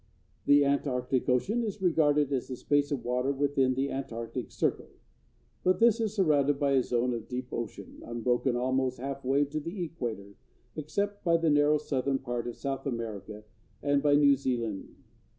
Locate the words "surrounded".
6.15-6.57